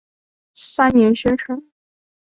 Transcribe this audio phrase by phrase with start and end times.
[0.55, 1.63] 三年学成。